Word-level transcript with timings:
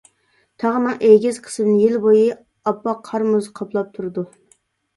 تاغنىڭ 0.61 0.97
ئېگىز 1.09 1.37
قىسمىنى 1.49 1.75
يىل 1.85 2.01
بويى 2.07 2.25
ئاپئاق 2.33 3.07
قار-مۇز 3.13 3.53
قاپلاپ 3.61 3.95
تۇرىدۇ. 4.01 4.29